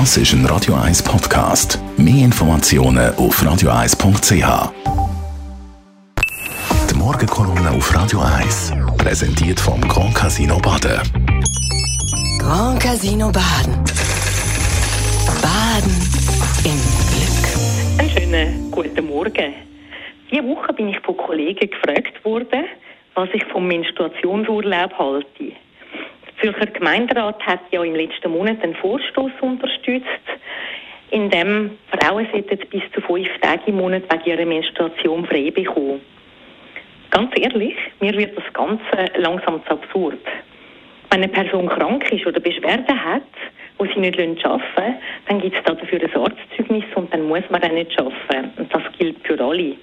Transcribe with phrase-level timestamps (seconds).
[0.00, 1.78] Das ist ein Radio 1 Podcast.
[1.96, 4.72] Mehr Informationen auf radio1.ch.
[6.90, 11.00] Die Morgenkolumne auf Radio 1 präsentiert vom Grand Casino Baden.
[12.40, 13.84] Grand Casino Baden.
[15.40, 15.94] Baden
[16.64, 16.80] im
[17.12, 18.00] Glück.
[18.00, 19.54] Einen schönen guten Morgen.
[20.28, 22.64] Diese Woche bin ich von Kollegen gefragt worden,
[23.14, 25.52] was ich vom Menstruationsurlaub halte.
[26.44, 30.06] Zürcher Gemeinderat hat ja im letzten Monat einen Vorstoß unterstützt,
[31.10, 32.26] in dem Frauen
[32.70, 36.02] bis zu fünf Tage im Monat wegen ihrer Menstruation frei bekommen.
[37.10, 38.84] Ganz ehrlich, mir wird das Ganze
[39.16, 40.20] langsam zu absurd.
[41.08, 43.22] Wenn eine Person krank ist oder Beschwerden hat,
[43.78, 47.72] wo sie nicht arbeiten dann gibt es dafür ein Arztzeugnis und dann muss man auch
[47.72, 48.50] nicht arbeiten.
[48.58, 49.76] Und das gilt für alle.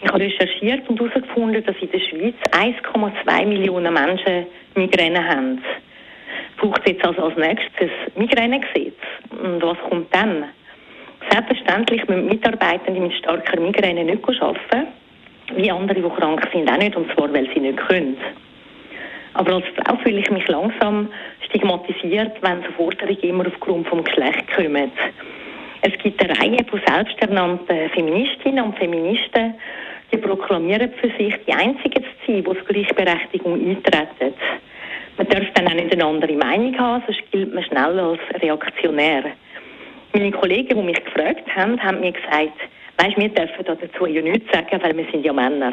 [0.00, 5.60] Ich habe recherchiert und herausgefunden, dass in der Schweiz 1,2 Millionen Menschen Migräne haben.
[6.56, 8.94] Braucht es jetzt also als nächstes ein Migränegesetz?
[9.30, 10.44] Und was kommt dann?
[11.30, 14.86] Selbstverständlich müssen Mitarbeitende mit starker Migräne nicht arbeiten,
[15.56, 18.16] wie andere, die krank sind, auch nicht, und zwar, weil sie nicht können.
[19.34, 21.08] Aber als Frau fühle ich mich langsam
[21.46, 24.92] stigmatisiert, wenn so Forderungen immer aufgrund vom Geschlecht kommen.
[25.82, 29.54] Es gibt eine Reihe von selbsternannten Feministinnen und Feministen,
[30.12, 34.34] die proklamieren für sich, die Einzigen zu sein, die auf Gleichberechtigung eintreten.
[35.16, 39.24] Man darf dann auch nicht eine andere Meinung haben, sonst gilt man schnell als reaktionär.
[40.12, 42.58] Meine Kollegen, die mich gefragt haben, haben mir gesagt,
[42.96, 45.72] weisst, wir dürfen dazu ja nichts sagen, weil wir sind ja Männer.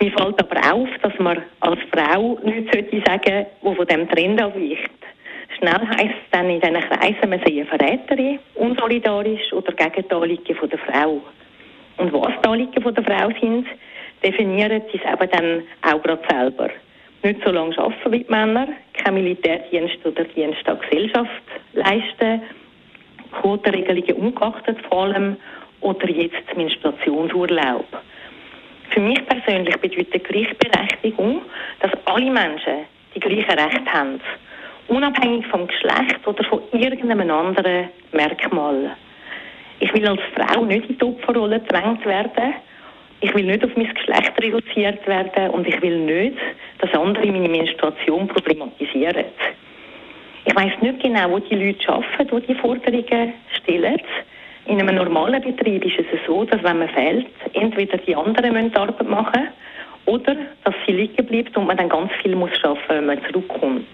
[0.00, 2.90] Mir fällt aber auf, dass man als Frau nichts sagen
[3.24, 4.90] sollte, die von diesem Trend abweicht.
[5.58, 10.14] Schnell heisst es dann in diesen Kreisen, man sei eine Verräterin, unsolidarisch oder gegen die
[10.14, 11.22] Anliegen der Frau.
[11.96, 13.66] Und was die Anliegen der Frau sind,
[14.22, 16.70] definieren sie eben dann auch gerade selber.
[17.22, 21.30] Nicht so lange arbeiten wie die Männer, kein Militärdienst oder Dienst an Gesellschaft
[21.72, 22.42] leisten,
[23.40, 25.36] Quotenregelungen ungeachtet vor allem
[25.80, 27.86] oder jetzt Menstruationsurlaub.
[28.90, 31.42] Für mich persönlich bedeutet Gleichberechtigung,
[31.80, 34.20] dass alle Menschen die gleichen Rechte haben,
[34.88, 38.96] unabhängig vom Geschlecht oder von irgendeinem anderen Merkmal.
[39.80, 42.54] Ich will als Frau nicht in die Opferrolle gedrängt werden.
[43.20, 46.36] Ich will nicht auf mein Geschlecht reduziert werden und ich will nicht,
[46.78, 49.24] dass andere meine Menstruation problematisieren.
[50.44, 53.32] Ich weiß nicht genau, wo die Leute arbeiten, die die Forderungen
[53.62, 54.00] stellen.
[54.66, 58.76] In einem normalen Betrieb ist es so, dass wenn man fehlt, entweder die anderen müssen
[58.76, 59.48] Arbeit machen
[60.06, 63.86] oder dass sie liegen bleibt und man dann ganz viel muss arbeiten, wenn man zurückkommt.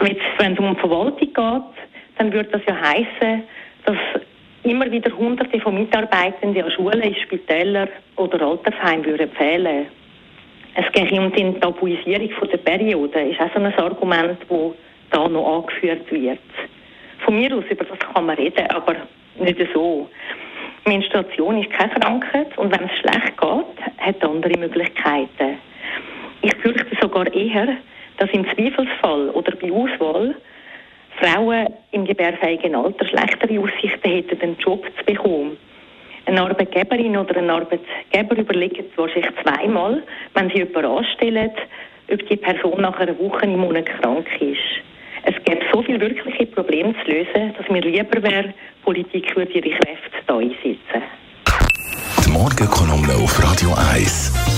[0.00, 1.88] Wenn es um die Verwaltung geht,
[2.18, 3.42] dann würde das ja heißen,
[3.84, 3.96] dass
[4.62, 9.86] immer wieder Hunderte von Mitarbeitenden an Schulen, Spitälern oder Altersheimen würden fehlen.
[10.74, 13.20] Es geht um die Tabuisierung der Periode.
[13.20, 14.58] Ist auch so ein Argument, das
[15.10, 16.38] da noch angeführt wird.
[17.24, 18.94] Von mir aus, über das kann man reden, aber
[19.38, 20.08] nicht so.
[20.86, 25.58] Menstruation ist keine Krankheit und wenn es schlecht geht, hat andere Möglichkeiten.
[26.42, 27.76] Ich fürchte sogar eher,
[28.18, 30.34] dass im Zweifelsfall oder bei Auswahl
[31.20, 35.56] Frauen im gebärfähigen Alter schlechtere Aussichten hätten, einen Job zu bekommen.
[36.26, 40.02] Eine Arbeitgeberin oder ein Arbeitgeber überlegt wahrscheinlich zweimal,
[40.34, 41.50] wenn sie jemanden anstellen,
[42.12, 44.58] ob die Person nach einer Woche im Monat krank ist.
[45.24, 48.54] Es gibt so viele wirkliche Probleme zu lösen, dass mir lieber wäre,
[48.84, 51.02] Politik würde ihre Kräfte da einsetzen.
[52.24, 54.57] Die Morgenkolumne auf Radio 1.